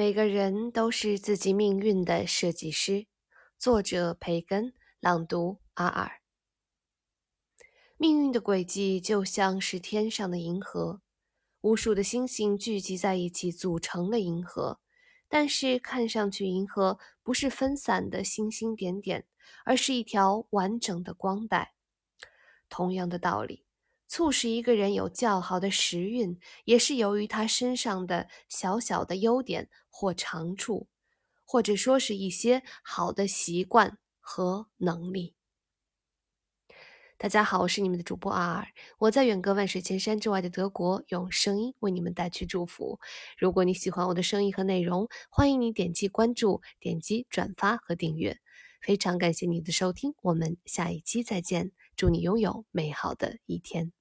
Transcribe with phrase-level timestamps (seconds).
[0.00, 3.06] 每个人都是自己命运的设计师。
[3.58, 6.22] 作者：培根，朗读：阿尔。
[7.98, 11.02] 命运的轨迹就像是天上的银河，
[11.60, 14.80] 无数的星星聚集在一起组成了银河。
[15.28, 19.26] 但是看上去，银河不是分散的星星点点，
[19.66, 21.74] 而是一条完整的光带。
[22.70, 23.66] 同样的道理。
[24.10, 30.88] 促使一个人有较好的时运，也是由于他身上的小小的优点或长处，
[31.44, 35.36] 或者说是一些好的习惯和能力。
[37.16, 38.66] 大家好，我是你们的主播阿尔，
[38.98, 42.98] 我在远隔万水千山之外的德国，用声音为你们带去祝福。
[43.38, 48.40] 如果你喜欢我的声音和内容，欢迎你点击关注、点击转发和订阅。
[48.82, 53.92] 非常感谢你的收听，我们下一期再见，祝你拥有美好的一天。